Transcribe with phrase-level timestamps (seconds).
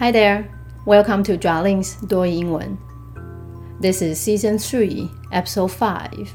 [0.00, 0.44] Hi there,
[0.86, 2.78] welcome to Darling's 多英文。
[3.80, 6.28] This is season three, episode five.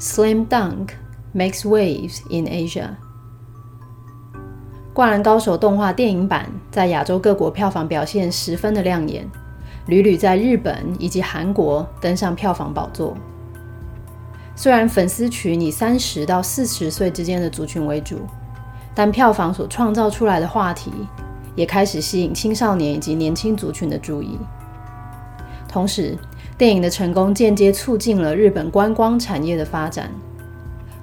[0.00, 0.88] Slam Dunk
[1.32, 2.96] makes waves in Asia.
[4.92, 9.30] 灌篮高手动画电影版在亚洲各国票房表现十分的亮眼，
[9.86, 13.16] 屡屡在日本以及韩国登上票房宝座。
[14.56, 18.22] 虽然粉丝群以三十到四十岁之间的族群为主，
[18.96, 20.90] 但票房所创造出来的话题
[21.54, 24.38] 也开始吸引青少年以及年轻族群的注意。
[25.68, 26.16] 同时，
[26.56, 30.10] 电影的成功间接促进了日本观光产业的发展。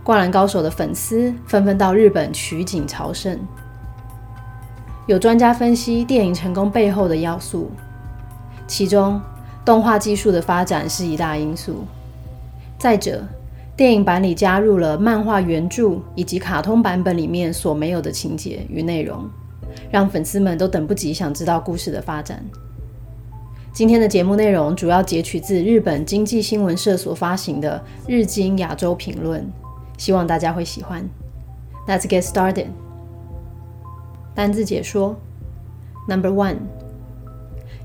[0.04, 3.40] 灌篮高手的粉丝纷纷到日本取景朝圣。
[5.08, 7.70] 有专家分析电影成功背后的要素，
[8.66, 9.22] 其中
[9.66, 11.86] 动画技术的发展是一大因素。
[12.80, 13.23] 再者，
[13.75, 19.30] 电影版里加入了漫画原著以及卡通版本里面所没有的情节与内容，
[19.91, 22.44] 让粉丝们都等不及想知道故事的发展。
[23.73, 29.41] 今天的节目内容主要截取自日本经济新闻社所发行的《日经亚洲评论》，
[29.97, 31.08] 希望大家会喜欢。
[31.88, 32.67] Let's get started。
[34.36, 35.16] 单字解说
[36.08, 36.58] ：Number one，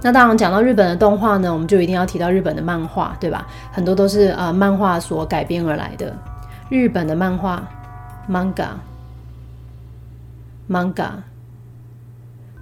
[0.04, 3.46] 那当然讲到日本的动画呢，我们就一定要提到日本的漫画，对吧？
[3.72, 6.18] 很多都是呃漫画所改编而来的。
[6.70, 7.68] 日本的漫画
[8.30, 11.12] ，manga，manga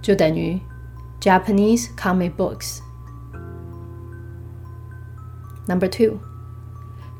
[0.02, 0.60] 就等于
[1.20, 2.80] Japanese comic books。
[5.66, 6.18] Number two，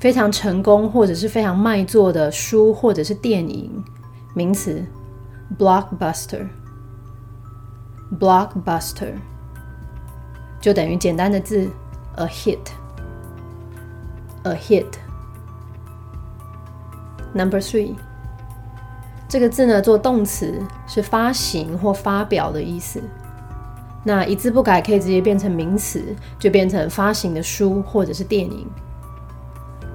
[0.00, 3.82] 非常成功或者是非常卖座的书或者是电影，
[4.34, 4.84] 名词
[5.59, 6.44] blockbuster。
[10.60, 11.71] 就等于简单的字
[12.16, 14.84] a hit，a hit。
[17.32, 17.94] Number three，
[19.28, 23.03] 这个字呢做动词是发行或发表的意思。
[24.03, 28.66] 那一字不改可以直接变成名词，就变成发行的书或者是电影。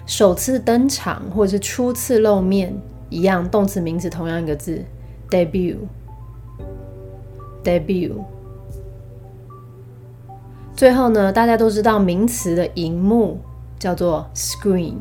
[0.05, 2.75] 首次登场或者是初次露面，
[3.09, 4.85] 一样，动词名词同样一个字
[5.31, 8.11] ，debut，debut。
[10.75, 13.39] 最后呢，大家都知道名词的荧幕
[13.79, 14.97] 叫做 screen。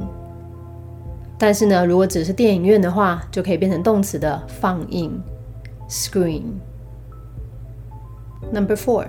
[1.37, 5.23] 但是呢，如果只是电影院的话，就可以变成动词的放映
[5.91, 6.61] ，screen。
[8.53, 9.07] Number four，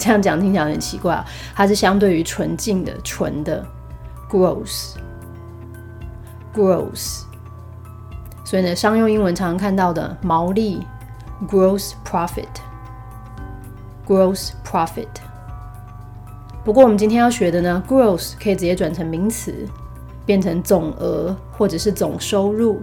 [0.00, 1.24] 这样讲听起来很奇怪啊，
[1.54, 3.62] 它是相对于纯净的、纯的
[4.30, 7.24] ，gross，gross。
[8.44, 10.86] 所以呢，商用英文常常看到的毛利
[11.46, 12.48] ，gross profit。
[14.06, 15.06] Gross profit。
[16.64, 19.66] 不过我们今天要学的呢，gross 可以直接转成名词，
[20.24, 22.80] 变成总额或者是总收入。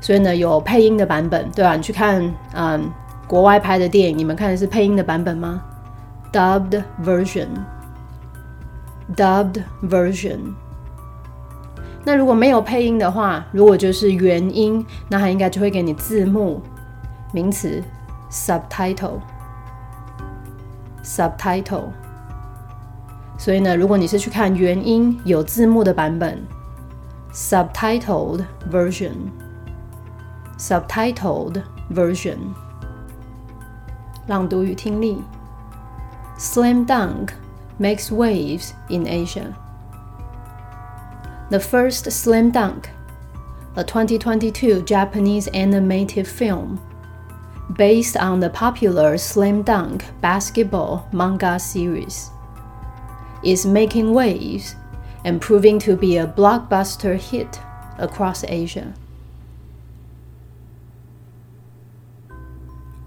[0.00, 1.74] 所以呢有配音的版本，对吧？
[1.74, 2.22] 你去看
[2.54, 2.90] 嗯
[3.26, 5.62] 国外拍的电影，你们看的是配音的版本吗
[6.32, 7.48] ？dubbed version。
[9.16, 10.38] Dubbed version。
[12.04, 16.60] 那如果没有配音的话，如果就是原音，那它应该就会给你字幕，
[17.32, 17.82] 名词
[18.30, 19.20] subtitle。
[21.04, 21.84] subtitle。
[23.38, 26.42] 所以呢，如果你是去看原音有字幕的版本
[27.33, 32.53] ，subtitled version。subtitled version。
[34.27, 35.21] 朗读与听力，
[36.37, 39.53] slam dunk。makes waves in Asia.
[41.49, 42.89] The first Slam Dunk,
[43.75, 46.79] a 2022 Japanese animated film
[47.77, 52.31] based on the popular Slam Dunk basketball manga series,
[53.43, 54.75] is making waves
[55.24, 57.60] and proving to be a blockbuster hit
[57.98, 58.94] across Asia.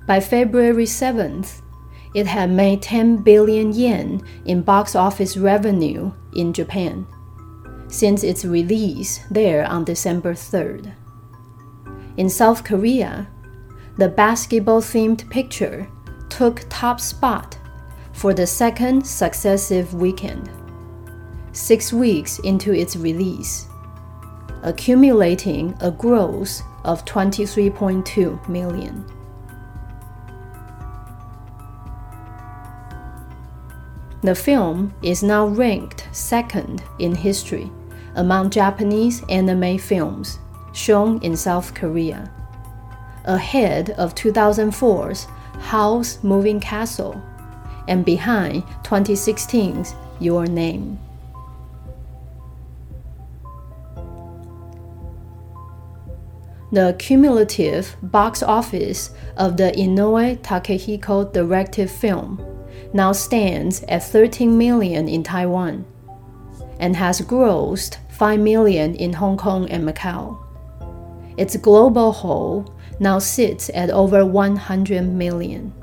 [0.08, 1.62] By February 7th,
[2.14, 7.06] it had made 10 billion yen in box office revenue in Japan
[7.88, 10.94] since its release there on December 3rd.
[12.18, 13.28] In South Korea,
[13.98, 15.88] the basketball themed picture
[16.30, 17.58] took top spot
[18.14, 20.50] for the second successive weekend,
[21.56, 23.68] six weeks into its release,
[24.64, 29.06] accumulating a gross of 23.2 million.
[34.22, 37.72] The film is now ranked second in history
[38.16, 40.40] among Japanese anime films
[40.74, 42.32] shown in South Korea,
[43.26, 45.26] ahead of 2004's
[45.60, 47.22] House Moving Castle
[47.88, 51.00] and behind 2016's Your Name.
[56.72, 62.44] The cumulative box office of the Inoue Takehiko directed film
[62.92, 65.86] now stands at 13 million in Taiwan
[66.80, 70.38] and has grossed 5 million in Hong Kong and Macau.
[71.38, 75.74] Its global haul now sits at over 100 million.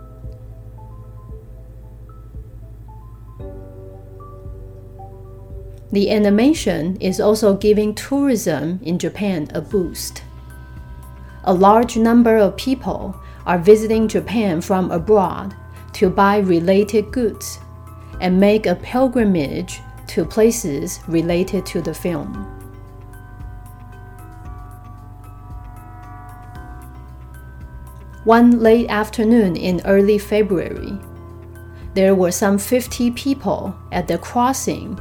[5.92, 10.22] The animation is also giving tourism in Japan a boost.
[11.44, 15.56] A large number of people are visiting Japan from abroad
[15.94, 17.58] to buy related goods
[18.20, 22.48] and make a pilgrimage to places related to the film.
[28.24, 30.96] One late afternoon in early February,
[31.94, 34.96] there were some 50 people at the crossing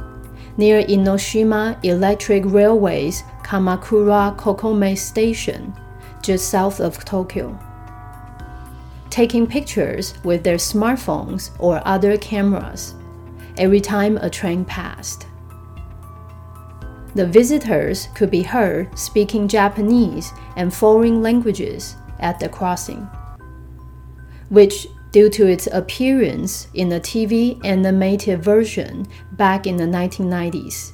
[0.56, 5.72] near Inoshima Electric Railway's Kamakura Kokome Station,
[6.22, 7.58] just south of Tokyo
[9.10, 12.94] taking pictures with their smartphones or other cameras
[13.58, 15.26] every time a train passed.
[17.14, 23.06] the visitors could be heard speaking Japanese and foreign languages at the crossing,
[24.48, 30.92] which, due to its appearance in the TV animated version back in the 1990s,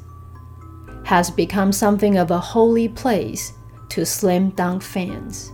[1.05, 3.53] has become something of a holy place
[3.91, 5.53] to slam dunk fans.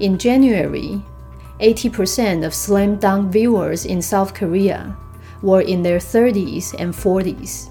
[0.00, 1.02] In January,
[1.60, 4.96] 80% of slam dunk viewers in South Korea
[5.40, 7.70] were in their 30s and 40s,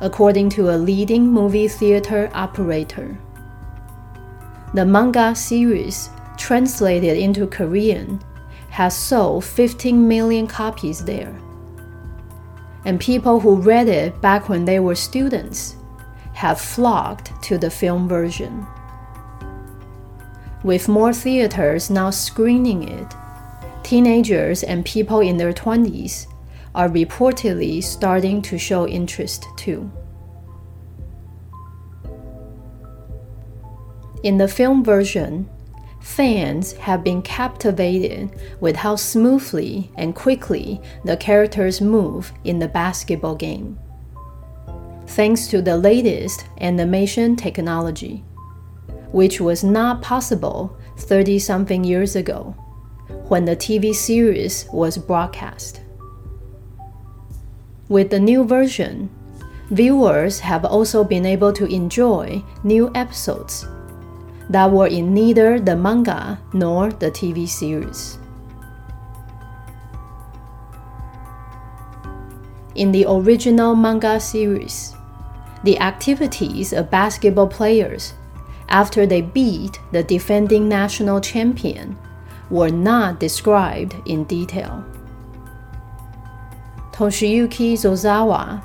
[0.00, 3.18] according to a leading movie theater operator.
[4.74, 8.20] The manga series, translated into Korean,
[8.70, 11.34] has sold 15 million copies there.
[12.84, 15.76] And people who read it back when they were students
[16.34, 18.66] have flocked to the film version.
[20.64, 23.14] With more theaters now screening it,
[23.82, 26.26] teenagers and people in their 20s
[26.74, 29.90] are reportedly starting to show interest too.
[34.22, 35.50] In the film version,
[36.02, 38.30] fans have been captivated
[38.60, 43.78] with how smoothly and quickly the characters move in the basketball game.
[45.06, 48.24] Thanks to the latest animation technology,
[49.12, 52.54] which was not possible 30 something years ago
[53.28, 55.80] when the TV series was broadcast.
[57.88, 59.08] With the new version,
[59.70, 63.66] viewers have also been able to enjoy new episodes
[64.50, 68.18] that were in neither the manga nor the TV series.
[72.74, 74.94] In the original manga series,
[75.62, 78.14] the activities of basketball players
[78.68, 81.96] after they beat the defending national champion
[82.50, 84.84] were not described in detail.
[86.92, 88.62] Toshiyuki Zozawa,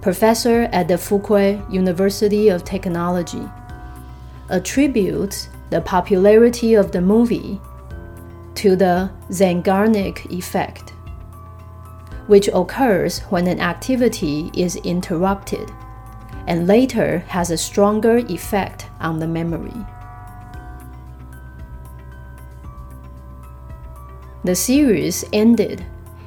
[0.00, 3.42] professor at the Fukui University of Technology,
[4.52, 7.58] attributes the popularity of the movie
[8.54, 10.90] to the Zeigarnik effect,
[12.26, 15.72] which occurs when an activity is interrupted
[16.46, 19.74] and later has a stronger effect on the memory.
[24.44, 25.86] The series ended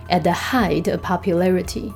[0.10, 1.94] at the height of popularity,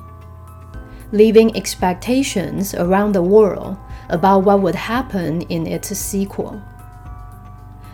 [1.12, 3.78] leaving expectations around the world
[4.09, 6.61] about what would happen in its sequel.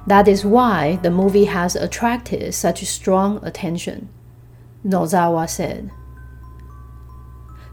[0.07, 4.09] That is why the movie has attracted such strong attention,
[4.85, 5.91] Nozawa said.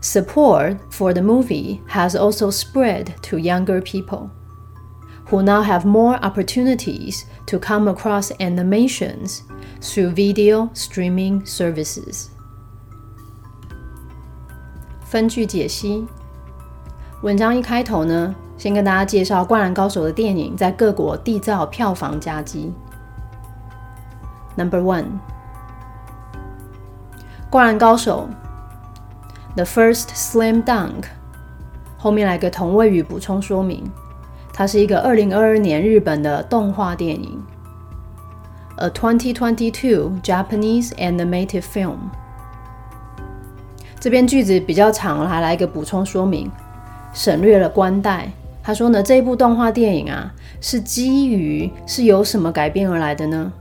[0.01, 4.31] Support for the movie has also spread to younger people,
[5.27, 9.43] who now have more opportunities to come across animations
[9.81, 12.31] through video streaming services.
[15.11, 16.07] 分句解析。
[17.24, 22.74] 文章一开头呢，先跟大家介绍《灌篮高手》的电影在各国缔造票房佳绩。
[24.58, 25.04] Number one，
[27.50, 28.28] 《灌篮高手》
[29.56, 31.06] The First Slam Dunk，
[31.98, 33.90] 后面来个同位语补充说明，
[34.52, 37.42] 它是一个二零二二年日本的动画电影
[38.80, 42.00] ，A 2022 Japanese animated film。
[43.98, 46.52] 这边句子比较长，还来一个补充说明，
[47.14, 48.32] 省略了关带。
[48.62, 53.52] 他说呢，这一部动画电影啊，是基于是由什么改编而来的呢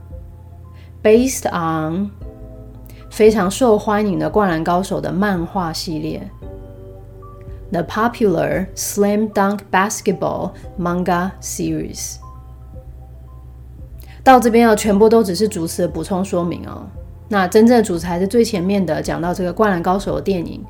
[1.03, 2.09] ？Based on
[3.09, 6.27] 非常受欢迎的《灌篮高手》的漫画系列
[7.71, 12.15] ，The popular Slam Dunk Basketball Manga Series。
[14.23, 16.87] 到这边啊，全部都只是主词的补充说明哦。
[17.27, 20.63] 那真正的主词还是最前面的，讲到这个《灌篮高手》的电影，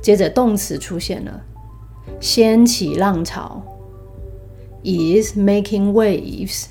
[0.00, 1.42] 接着动词出现了，
[2.19, 3.61] 掀起浪潮，
[4.83, 6.65] is making waves。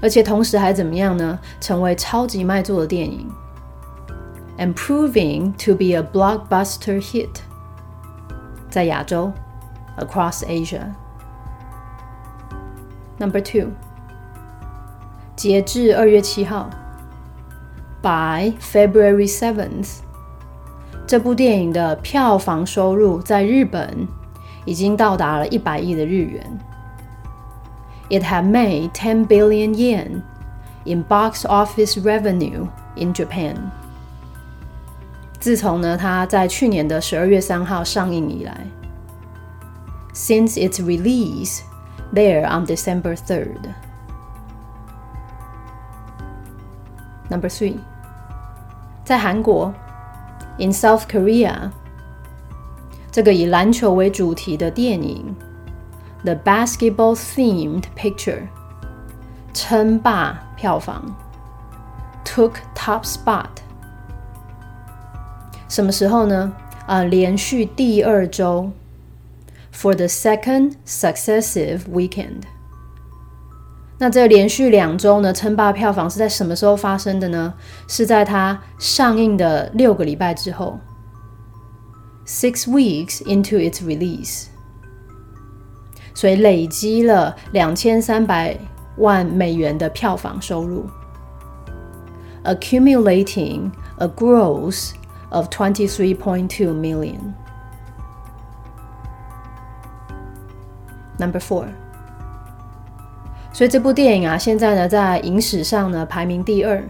[0.00, 1.38] 而且同时还怎么样呢？
[1.60, 3.28] 成为超级卖座的电影，
[4.56, 7.40] and proving to be a blockbuster hit，
[8.70, 9.32] 在亚洲，
[9.98, 13.72] across Asia。Number two，
[15.34, 16.70] 截至二月七号，
[18.00, 19.96] by February seventh，
[21.06, 24.06] 这部电影的票房收入在日本
[24.64, 26.58] 已经到达了一百亿的日元。
[28.10, 30.22] it had made 10 billion yen
[30.84, 33.56] in box office revenue in Japan.
[35.38, 38.66] 自从呢，它在去年的十二月三号上映以来，
[40.14, 41.60] since its release
[42.12, 43.58] there on December 3rd.
[47.30, 47.76] Number three，
[49.04, 49.72] 在韩国
[50.58, 51.70] in South Korea，
[53.10, 55.34] 这个以篮球为主题的电影，
[56.24, 58.42] the basketball-themed picture，
[59.54, 61.14] 称霸票房，
[62.24, 63.46] took top spot。
[65.68, 66.52] 什么时候呢？
[66.86, 68.70] 啊，连续第二周，
[69.72, 72.42] for the second successive weekend。
[74.03, 77.53] 那这连续两周呢，称霸票房是在什么时候发生的呢？
[77.87, 80.77] 是在它上映的六个礼拜之后
[82.27, 84.47] ，six weeks into its release，
[86.13, 88.59] 所以累积了两千三百
[88.97, 90.85] 万美元的票房收入
[92.43, 94.91] ，accumulating a gross
[95.29, 97.33] of twenty three point two million.
[101.17, 101.67] Number four.
[103.53, 106.83] 所以这部电影啊，现在呢在影史上呢排名第二。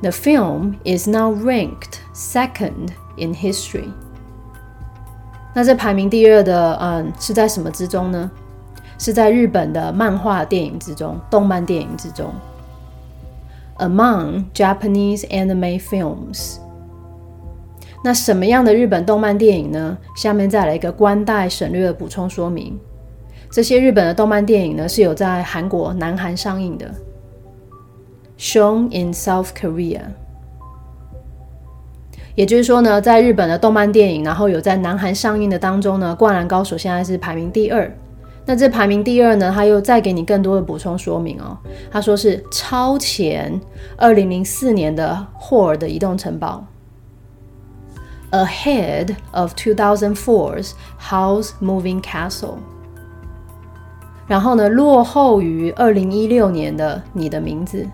[0.00, 3.90] The film is now ranked second in history。
[5.54, 8.30] 那这排名第二的，嗯，是在什么之中呢？
[8.98, 12.32] 是在日本的漫画电影之中，动漫电影之中。
[13.78, 16.56] Among Japanese anime films。
[18.02, 19.98] 那什么样的日本动漫电影呢？
[20.16, 22.78] 下面再来一个官带省略的补充说明。
[23.56, 26.94] 这些日本的动漫电影呢，是有在韩国、南韩上映的
[28.38, 30.02] ，shown in South Korea。
[32.34, 37.90] 也就是说呢，在日本的动漫电影，然后有在南韩上映的当中呢，《灌篮高手》现在是排名第二。
[38.44, 41.56] 那这排名第二呢，他又再给你更多的补充说明哦。
[41.90, 43.58] 他说是超前
[43.96, 46.62] 二零零四年的霍尔的移动城堡
[48.32, 52.56] ，ahead of 2004's House Moving Castle。
[54.26, 57.86] 然后呢，落后于二零一六年的你的名字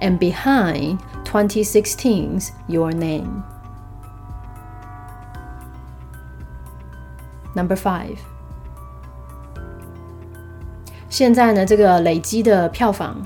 [0.00, 3.42] ，and behind twenty sixteen's your name.
[7.54, 8.16] Number five.
[11.10, 13.20] 现在呢，这个累积的票房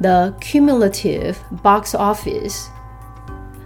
[0.00, 2.64] ，the cumulative box office，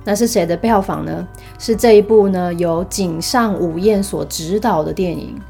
[0.04, 1.26] 那是谁的票房呢？
[1.58, 5.40] 是这一部呢由井上武彦所执导的电影。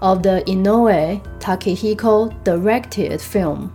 [0.00, 3.68] of the Inoue Takehiko directed film。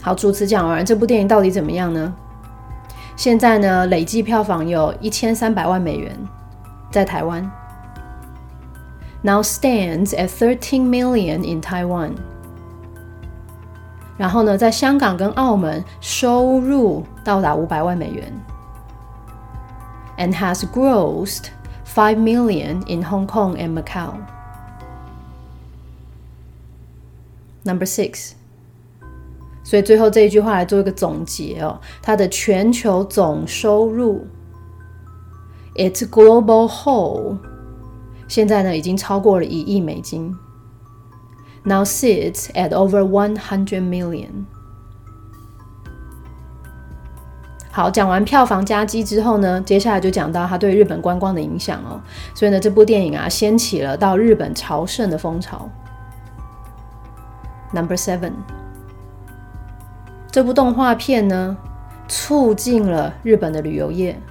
[0.00, 2.14] 好，主持讲完，这部电影到底怎么样呢？
[3.16, 6.16] 现在呢，累计票房有一千三百万美元，
[6.90, 7.50] 在台湾。
[9.22, 12.12] Now stands at thirteen million in Taiwan。
[14.16, 18.32] 然后呢，在香港跟澳门收入到达五百万美元，
[20.16, 21.46] and has grossed
[21.92, 24.14] 5 million in Hong Kong and Macau.
[27.64, 28.32] Number six，
[29.62, 34.26] 所以最后这一句话来做一个总结哦，它的全球总收入，
[35.74, 37.36] its global whole，
[38.26, 40.34] 现在呢已经超过了一亿美金，
[41.64, 44.46] now sits at over one hundred million。
[47.75, 51.99] 好，讲完票房加基之后呢，接下来就讲到它对日本观光的影响哦。
[52.35, 55.67] 所以呢，这部电影啊，掀起了到日本朝圣的风潮。
[57.71, 58.33] Number seven，
[60.31, 61.57] 这部动画片呢，
[62.07, 64.21] 促进了日本的旅游业。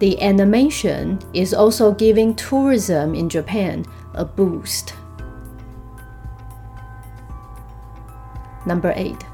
[0.00, 4.88] The animation is also giving tourism in Japan a boost.
[8.66, 9.29] Number eight.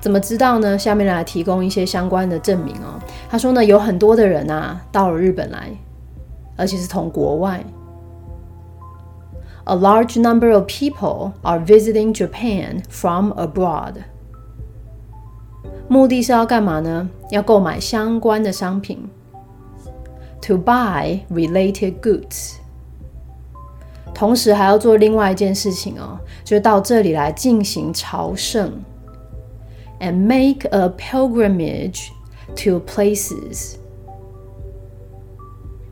[0.00, 0.78] 怎么知道呢？
[0.78, 2.98] 下面来提供一些相关的证明哦。
[3.28, 5.70] 他说呢，有很多的人啊到了日本来，
[6.56, 7.62] 而且是从国外。
[9.64, 13.96] A large number of people are visiting Japan from abroad。
[15.86, 17.10] 目的是要干嘛呢？
[17.30, 19.10] 要购买相关的商品。
[20.42, 22.54] To buy related goods。
[24.14, 28.72] 同时还要做另外一件事情哦，就是到这里来进行朝圣。
[30.00, 32.08] And make a pilgrimage
[32.56, 33.76] to places。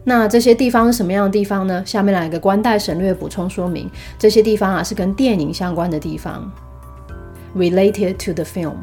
[0.04, 1.84] 那这些地方是什么样的地方呢？
[1.84, 6.50] 下面来个官带省略补充说明，这些地方啊是跟电影相关的地方
[7.54, 8.76] ，related to the film。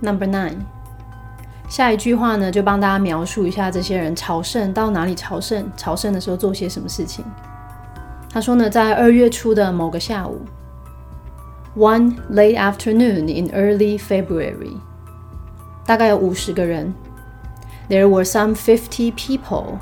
[0.00, 0.56] Number nine，
[1.68, 7.22] 下一句话呢就帮大家描述一下这些人朝圣到哪里朝圣，朝圣的时候做些什么事情。
[8.30, 10.40] 他说呢，在二月初的某个下午。
[11.75, 14.77] One late afternoon in early February，
[15.85, 16.93] 大概有五十个人。
[17.89, 19.77] There were some fifty people，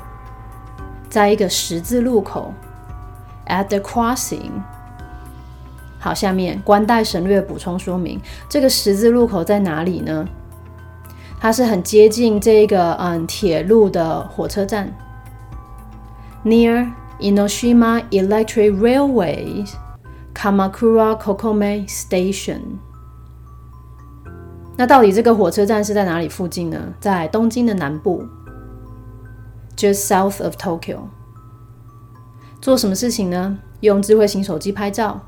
[1.08, 2.52] 在一个十字路口。
[3.48, 4.50] At the crossing，
[6.00, 10.28] 好，下面关带省略补充说明，这个十字路口在哪里呢？
[11.38, 14.92] 它是很接近这个嗯铁路的火车站，
[16.44, 19.64] near Inoshima Electric Railway
[20.41, 22.61] Kamakura Kokome Station。
[24.75, 26.79] 那到底这个火车站是在哪里附近呢？
[26.99, 28.25] 在东京的南部
[29.77, 31.01] ，just south of Tokyo。
[32.59, 33.55] 做什么事情呢？
[33.81, 35.21] 用智慧型手机拍照。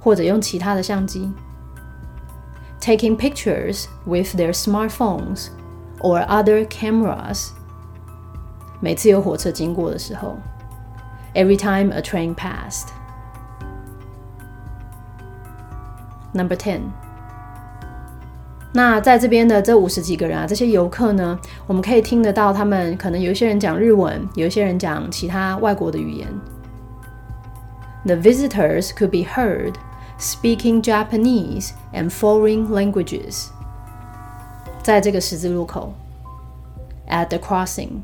[0.00, 1.30] 或者用其他的相机
[2.80, 5.48] ，taking pictures with their smartphones
[6.00, 7.50] or other cameras。
[8.80, 10.38] 每次有火车经过的时候
[11.34, 12.88] ，every time a train passed。
[16.32, 16.80] Number ten。
[18.72, 26.28] 那在这边的这五十几个人啊，这些游客呢，我们可以听得到他们可能有一些人讲日文，有一些人讲其他外国的语言。
[28.04, 29.74] The visitors could be heard
[30.20, 33.48] speaking Japanese and foreign languages。
[34.82, 35.92] 在这个十字路口
[37.08, 38.02] ，at the crossing。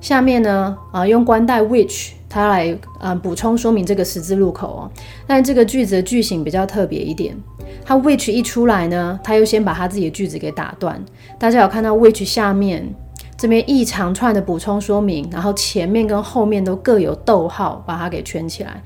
[0.00, 4.90] 下面呢，啊，用关带 which 他来嗯补充说明这个十字路口哦。
[5.26, 7.36] 但这个句子的句型比较特别一点，
[7.84, 11.04] 它 which 一出来呢，他又先把他自己的句子给打断。
[11.38, 12.88] 大家有看到 which 下面
[13.36, 18.82] 这边一长串的补充说明，然后前面跟后面都各有逗号，把它给圈起来。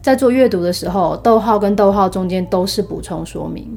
[0.00, 3.74] 在做阅读的时候，逗号跟逗号中间都是补充说明，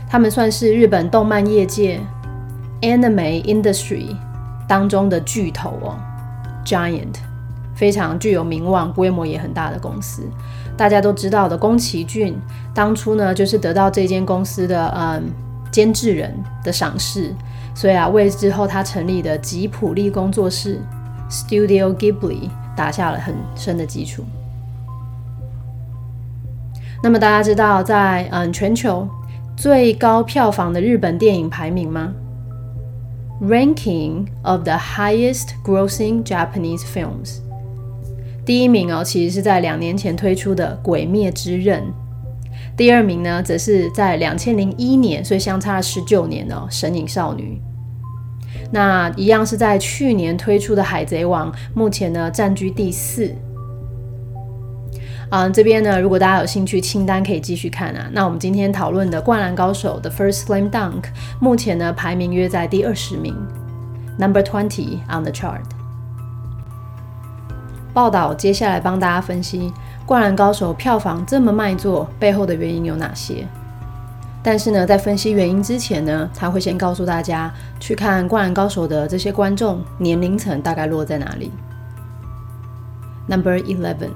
[0.09, 1.99] 他们算是日本动漫业界
[2.81, 4.15] anime industry
[4.67, 5.95] 当中的巨头哦
[6.65, 7.15] ，giant。
[7.75, 10.23] 非常具有名望、规模也很大的公司，
[10.75, 12.35] 大家都知道的宫崎骏，
[12.73, 15.29] 当初呢就是得到这间公司的嗯
[15.71, 17.31] 监制人的赏识，
[17.77, 20.81] 所以啊为之后他成立的吉普力工作室
[21.29, 24.25] Studio Ghibli 打下了很深的基础。
[27.03, 29.07] 那么大家知道在嗯全球
[29.55, 32.11] 最高票房的日本电影排名吗
[33.39, 37.41] ？Ranking of the highest grossing Japanese films。
[38.43, 41.83] 第一名哦，其实是在两年前推出的《鬼灭之刃》。
[42.77, 47.59] 第二名呢，则是在两千零一年，所以相差了十九年哦，《神隐少女》。
[48.71, 53.33] 那一样是在去年推出的《海贼王》，目前呢占据第四。
[55.29, 58.07] 嗯，这边呢，如果大家有兴趣，清单可以继续看啊。
[58.13, 61.05] 那我们今天讨论的《灌篮高手》的 First Slam Dunk，
[61.41, 63.35] 目前呢排名约在第二十名
[64.19, 65.63] ，Number twenty on the chart。
[67.93, 69.69] 报道接下来帮大家分析
[70.07, 73.45] 《灌篮高手》票房这么卖座背后的原因有哪些？
[74.41, 81.51] 但是呢，在分析原因之前呢，他会先告诉大家去看《灌篮高手》的这些观众年龄层大概落在哪里。
[83.27, 84.11] Number eleven，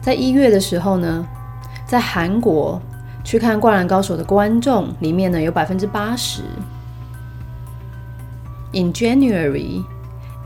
[0.00, 1.26] 在一月的时候呢，
[1.88, 2.80] 在韩国
[3.24, 6.42] 去看《灌篮高手》的观众里面呢，有百分之八十。
[8.72, 9.82] In January。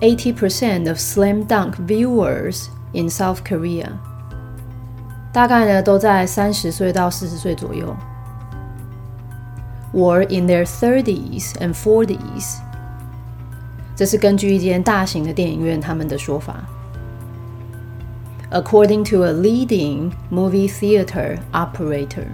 [0.00, 3.87] 80% of slam dunk viewers in South Korea
[5.31, 7.95] 大概呢都在三十岁到四十岁左右，
[9.93, 12.57] were in their thirties and forties。
[13.95, 16.63] 这是根据一间大型的电影院他们的说法。
[18.51, 22.27] According to a leading movie theater operator.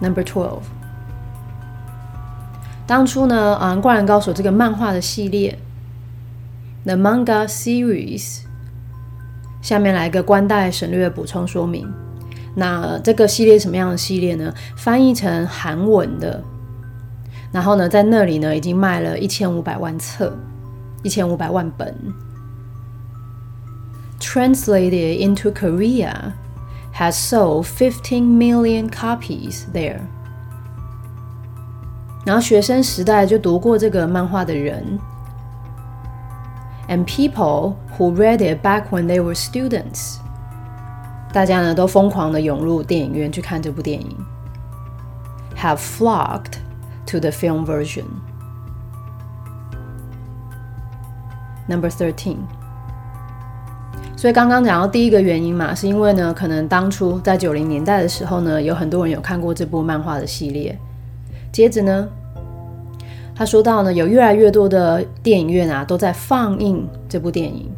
[0.00, 0.62] Number twelve.
[2.86, 5.56] 当初呢，啊，《灌篮高手》这个漫画的系列
[6.87, 8.43] ，The Manga Series。
[9.61, 11.85] 下面来个关代省略补充说明。
[12.55, 14.53] 那这个系列什么样的系列呢？
[14.77, 16.41] 翻译成韩文的，
[17.51, 20.33] 然后呢，在那里呢已经卖了一千五百万册，
[21.03, 21.93] 一千五百万本。
[24.21, 26.31] Translated into Korea,
[26.95, 29.99] has sold fifteen million copies there.
[32.25, 34.97] 然后学生时代就读过这个漫画的人。
[36.87, 40.17] And people who read it back when they were students，
[41.33, 44.15] 大家呢都疯狂的涌入电影院去看这部电影
[45.57, 46.53] ，have flocked
[47.05, 48.05] to the film version.
[51.67, 52.37] Number thirteen.
[54.15, 60.77] 所以刚刚讲到第一个原因嘛，是因为呢，可能当初在九零年代的时候呢，有很多人有看过这部漫画的系列。
[61.51, 62.07] 接着呢。
[63.36, 67.70] 他说到呢，有越来越多的电影院啊都在放映这部电影。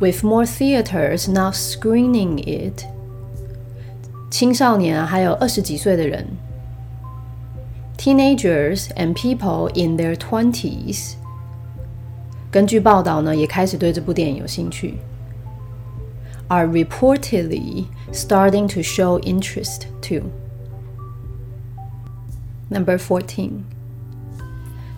[0.00, 2.84] With more theaters now screening it，
[4.30, 6.26] 青少年啊还有二十几岁的人，
[7.96, 11.14] teenagers and people in their twenties，
[12.50, 14.94] 根据报道呢也开始对这部电影有兴趣，
[16.46, 23.64] are reportedly starting to show interest too。Number fourteen。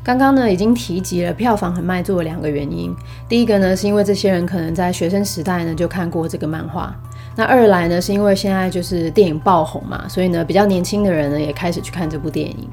[0.05, 2.95] 刚刚呢已经提及了票房很卖座的两个原因。
[3.27, 6.95] 第一个呢是因为这些人可能在学生时代呢就看过这个漫画。
[7.35, 12.69] 那二来呢是因为现在就是电影爆红嘛，所以呢比较年轻的人呢也开始去看这部电影。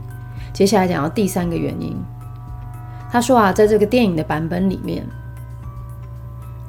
[0.53, 1.97] 接下来讲到第三个原因，
[3.11, 5.03] 他说啊，在这个电影的版本里面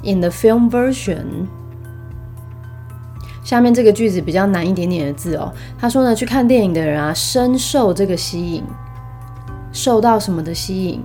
[0.02, 1.26] ，in the film version，
[3.44, 5.52] 下面这个句子比较难一点点的字哦。
[5.78, 8.64] 他说呢，去看电影的人啊深受这个吸引。
[9.74, 11.02] 受到什么的吸引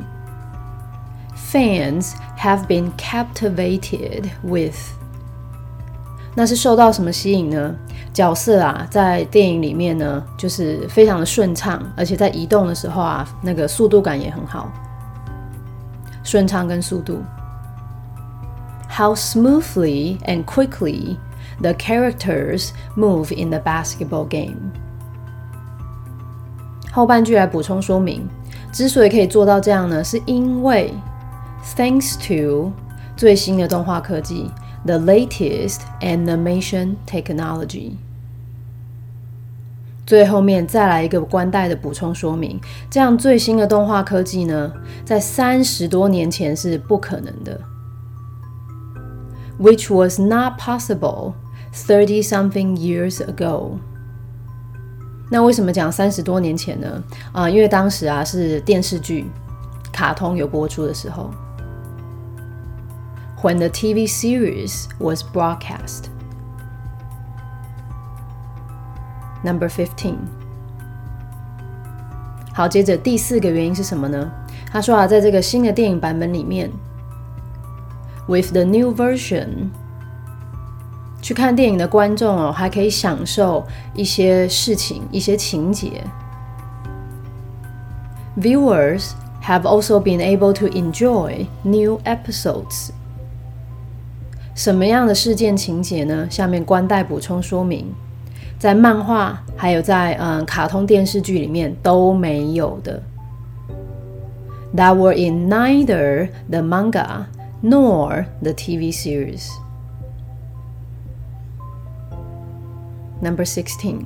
[1.51, 4.77] ？Fans have been captivated with。
[6.36, 7.75] 那是受到什么吸引呢？
[8.13, 14.71] 角色啊，在电影里面呢，就是非常的顺畅，而且在移动的时候啊，那个速度感也很好。
[16.23, 17.23] 顺畅跟速度。
[18.88, 21.17] How smoothly and quickly
[21.60, 24.71] the characters move in the basketball game。
[26.91, 28.27] 后半句来补充说明。
[28.71, 30.93] 之所以可以做到这样呢，是因为
[31.75, 32.71] thanks to
[33.17, 34.49] 最新的动画科技
[34.86, 37.93] ，the latest animation technology。
[40.05, 44.71] 最后面再来一个关带的补充说明，这样最新的动画科技呢，
[45.05, 47.60] 在三十多年前是不可能的
[49.60, 51.34] ，which was not possible
[51.73, 53.73] thirty something years ago。
[55.31, 57.03] 那为什么讲三十多年前呢？
[57.31, 59.29] 啊，因为当时啊是电视剧、
[59.91, 61.29] 卡通有播出的时候。
[63.41, 66.05] When the TV series was broadcast.
[69.43, 70.15] Number fifteen.
[72.53, 74.29] 好，接着第四个原因是什么呢？
[74.71, 76.69] 他说啊，在这个新的电影版本里面
[78.27, 79.69] ，with the new version.
[81.28, 86.04] 去看电影的观众哦，还可以享受一些事情、一些情节。
[88.37, 92.90] Viewers have also been able to enjoy new episodes。
[94.54, 96.28] 什么样的事件情节呢？
[96.30, 97.87] 下面关带补充说明，
[98.59, 103.02] 在漫画还有在嗯卡通电视剧里面都没有的。
[104.76, 107.26] That were in neither the manga
[107.62, 109.48] nor the TV series。
[113.21, 113.99] Number sixteen，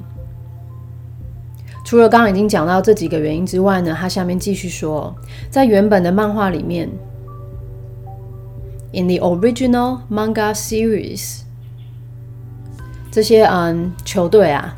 [1.86, 5.16] 除了刚刚已经讲到这几个原因之外呢，他下面继续说，
[5.52, 6.90] 在原本的漫画里面
[8.92, 11.42] ，in the original manga series，
[13.12, 14.76] 这些嗯球队啊，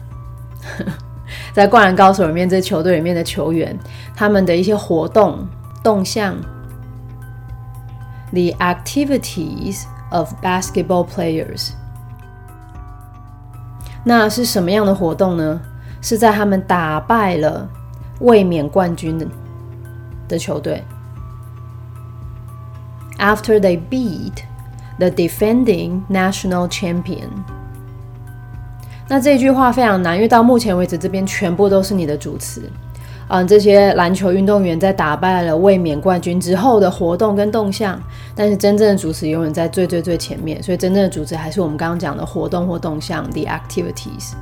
[1.54, 3.78] 在灌篮高手里面这球队里面的球员，
[4.14, 5.48] 他们的一些活动
[5.82, 6.36] 动向
[8.32, 11.70] ，the activities of basketball players。
[14.08, 15.60] 那是什么样的活动呢？
[16.00, 17.68] 是在他们打败了
[18.20, 19.26] 卫冕冠军的
[20.28, 20.84] 的球队。
[23.18, 24.44] After they beat
[25.00, 27.30] the defending national champion。
[29.08, 32.72] 那这句话非常难，因为到目前为止，这边全部都是你的主词。
[33.28, 38.00] 嗯，这些篮球运动员在打败了卫冕冠军之后的活动跟动向，
[38.36, 44.34] 但是真正的主词永远在最最最前面，所以真正的主词还是我们刚刚讲的活动或动向 the activities。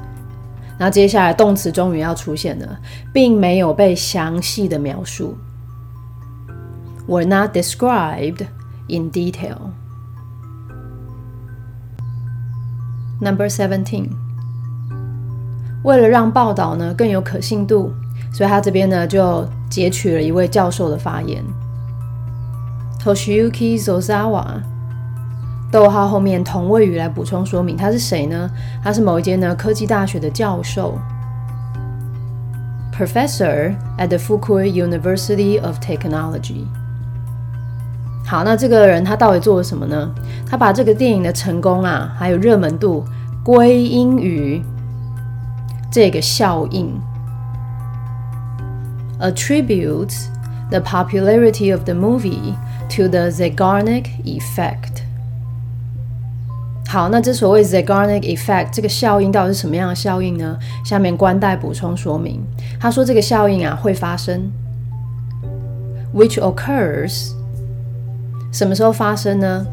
[0.78, 2.78] 那接下来动词终于要出现了，
[3.14, 5.38] 并没有被详细的描述
[7.08, 8.46] ，were not described
[8.90, 9.56] in detail。
[13.22, 14.10] Number seventeen，
[15.84, 17.94] 为了让报道呢更有可信度。
[18.34, 21.44] 所以他这边呢就截取了一位教授的发言
[23.00, 24.62] ，Toshiyuki Sozawa，
[25.72, 28.50] 逗号后面同位语来补充说明他是谁呢？
[28.84, 30.98] 他是某一间呢科技大学的教授
[32.92, 36.66] ，Professor at the Fukui University of Technology。
[38.26, 40.10] 好，那这个人他到底做了什么呢？
[40.50, 43.06] 他把这个电影的成功啊，还有热门度
[43.44, 44.64] 归因于
[45.92, 46.90] 这个效应。
[49.21, 50.29] attributes
[50.71, 52.55] the popularity of the movie
[52.89, 55.03] to the Zeigarnik effect。
[56.87, 60.59] 好，那这所谓 Zeigarnik effect 这个效应到底是什么样的效应呢？
[60.85, 62.43] 下面官代补充说明，
[62.81, 64.51] 他说这个效应啊会发生，
[66.15, 67.33] which occurs
[68.51, 69.67] 什么时候发生呢？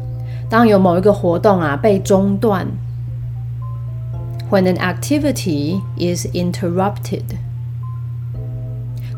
[0.50, 2.66] 当有某一个活动啊被中断，
[4.50, 7.22] when an activity is interrupted。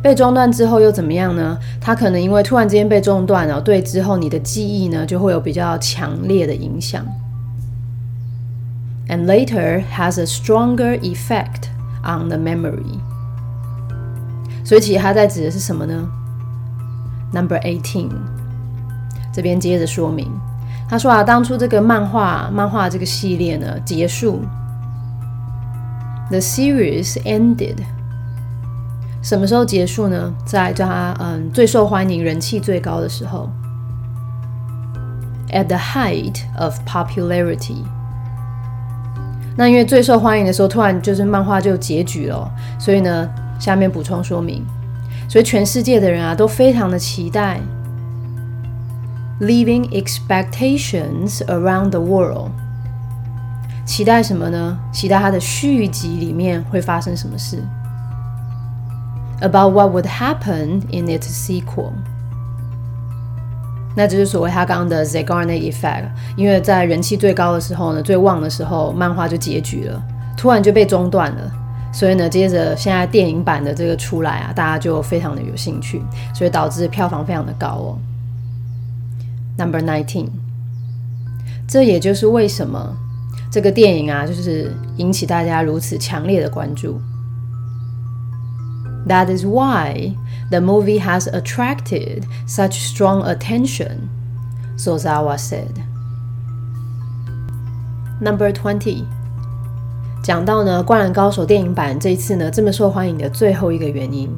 [0.03, 1.57] 被中断之后又怎么样呢？
[1.79, 7.05] 它可能因为突然之间被中断了，对之后你的记忆呢就会有比较强烈的影响。
[9.07, 11.69] And later has a stronger effect
[12.03, 12.99] on the memory。
[14.65, 16.09] 所以其实它在指的是什么呢
[17.31, 18.09] ？Number eighteen，
[19.33, 20.29] 这边接着说明，
[20.89, 24.41] 他说啊，当初这个漫画漫画这个系列呢结束
[26.29, 27.77] ，the series ended。
[29.23, 30.33] 什么时候结束呢？
[30.45, 33.49] 在他嗯最受欢迎、人气最高的时候
[35.51, 37.77] ，at the height of popularity。
[39.55, 44.65] 那因为最受欢迎的时候，突然就是漫画就结局了，所以呢，下面补充说明，
[45.29, 47.61] 所以全世界的人啊都非常的期待
[49.39, 52.51] ，leaving expectations around the world。
[53.85, 54.77] 期待什么呢？
[54.91, 57.63] 期待它的续集里面会发生什么事。
[59.43, 61.91] About what would happen in its sequel，
[63.93, 66.05] 那就是所谓他刚刚的 Zeigarnik effect。
[66.37, 70.01] 因为在人气最高的时候呢，最旺的时候，漫画就结局了，
[70.37, 71.51] 突然就被中断了。
[71.91, 76.01] 所以呢，接着现在电影版的这个出来啊，大家就非常的有兴趣，
[76.33, 77.99] 所以导致票房非常的高哦。
[79.57, 80.29] Number nineteen，
[81.67, 82.95] 这也就是为什么
[83.51, 87.01] 这个电影啊，就是引起大家如此强烈的关注。
[89.06, 90.14] That is why
[90.50, 94.08] the movie has attracted such strong attention,
[94.76, 95.82] Sozawa said.
[98.20, 99.04] Number twenty，
[100.22, 104.28] 讲到呢《灌篮高手》电影版这一次呢这么受欢迎的最后一个原因，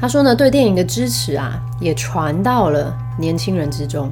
[0.00, 4.10] 他说呢对电影的支持啊也传到了年轻人之中。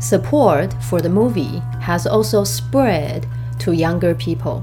[0.00, 3.22] Support for the movie has also spread
[3.58, 4.62] to younger people.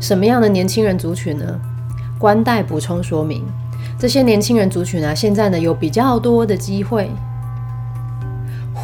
[0.00, 1.44] 什么样的年轻人族群呢？
[2.18, 3.44] 官代补充说明，
[3.98, 7.10] 这些年轻人族群啊，现在呢有比较多的机会。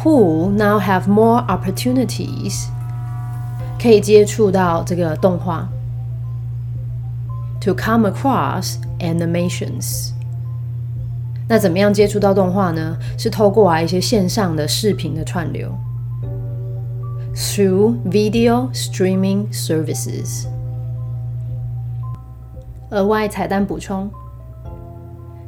[0.03, 2.67] Who now have more opportunities？
[3.81, 5.67] 可以接触到这个动画。
[7.61, 10.11] To come across animations。
[11.47, 12.97] 那怎么样接触到动画呢？
[13.17, 15.75] 是透过啊一些线上的视频的串流。
[17.35, 20.47] Through video streaming services。
[22.91, 24.09] 额外彩蛋补充：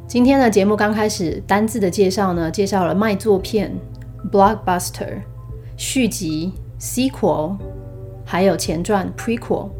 [0.06, 3.74] 今天的节目刚开始，单字的介绍呢，介绍了卖座片
[4.30, 5.22] （blockbuster）、
[5.74, 7.56] 续集 （sequel）
[8.26, 9.70] 还有前传 （prequel）。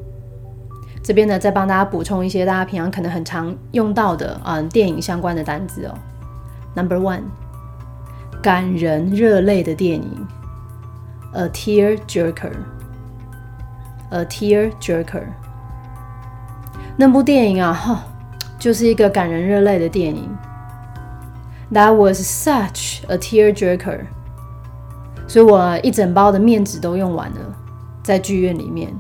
[1.02, 5.94] 这边呢，再帮大家补充一些大家平常可能很常用到的嗯电影相关的单字哦。
[6.74, 7.24] Number one，
[8.42, 10.26] 感人热泪的电影
[11.32, 12.54] ，a tear jerker，a
[14.24, 15.24] tear jerker。
[16.99, 18.03] 那部电影啊，哈，
[18.57, 20.35] 就是一个感人热泪的电影。
[21.71, 24.05] That was such a tearjerker。
[25.27, 27.39] 所以我一整包的面纸都用完了，
[28.03, 28.93] 在剧院里面。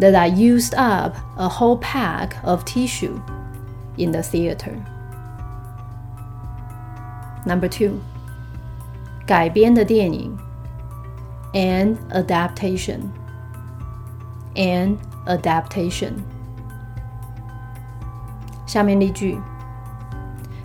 [0.00, 3.18] That I used up a whole pack of tissue
[3.96, 4.76] in the theater.
[7.44, 7.98] Number two，
[9.26, 10.36] 改编的电影，
[11.52, 16.12] an adaptation，an adaptation。
[18.69, 19.35] 下面例句，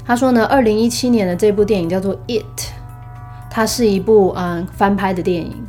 [0.04, 2.44] 他说呢，二零一七年的这部电影叫做《It》，
[3.50, 5.66] 它是一部嗯翻拍的电影。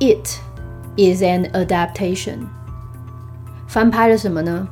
[0.00, 0.26] It
[0.96, 2.46] is an adaptation。
[3.68, 4.66] 翻拍了什么呢？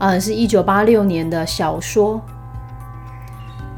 [0.00, 2.20] 嗯，是一九八六年的小说。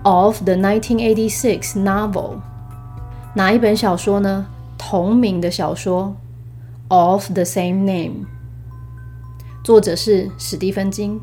[0.02, 2.38] of the 1986 novel，
[3.34, 4.46] 哪一本小说呢？
[4.76, 6.16] 同名的小说
[6.88, 8.26] ，of the same name，
[9.62, 11.20] 作者是史蒂芬金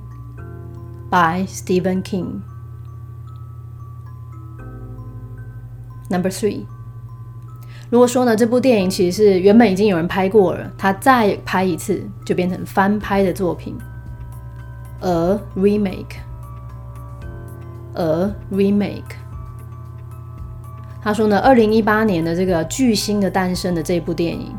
[1.11, 2.41] ，by Stephen King。
[6.09, 6.65] Number three，
[7.89, 13.77] 如果说呢，这部电影其实是原本已经有人拍过了，他再拍一次就变成翻拍的作品
[15.01, 16.15] ，a remake。
[17.93, 19.15] a remake。
[21.01, 24.55] 他说呢，二零一八年的这个巨星的诞生的这部电影，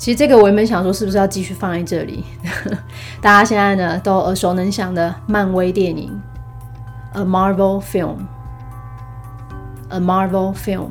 [0.00, 2.24] 其实这个我原本想说是不是要继续放在这里？
[3.20, 6.18] 大家现在呢都耳熟能详的漫威电影
[7.12, 10.88] ，A Marvel Film，A Marvel Film。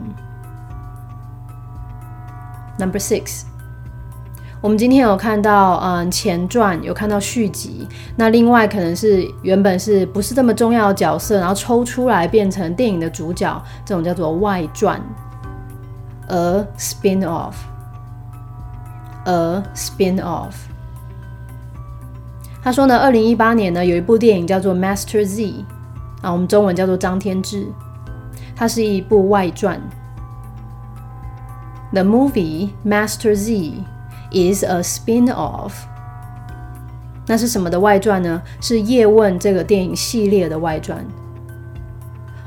[2.78, 3.46] Number six。
[4.62, 7.88] 我们今天有看到，嗯，前传有看到续集。
[8.16, 15.02] 那另外可能是原本是不是这么重要的角色，然后抽出来变成电影的主角，这种叫做外传。
[16.28, 17.56] A spin off
[19.30, 20.54] off，a spin off。
[22.62, 25.66] 他说呢，二零一八年呢有一部电影叫做 Master Z，
[26.22, 27.68] 啊，我们中文叫做张天志，
[28.56, 29.80] 它是一部外传。
[31.94, 33.84] The movie Master Z。
[34.32, 35.72] is a spin-off。
[37.26, 38.40] 那是什么的外传呢？
[38.62, 41.04] 是《叶问》这个电影系列的外传。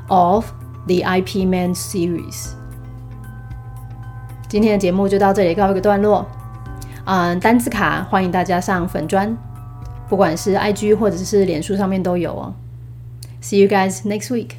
[0.07, 0.51] Of
[0.87, 2.51] the IP Man series。
[4.47, 6.25] 今天的节目就到这里告一个段落。
[7.05, 9.35] 嗯，单字卡欢迎大家上粉砖，
[10.07, 12.53] 不管是 IG 或者是脸书上面都有哦。
[13.41, 14.51] See you guys next week.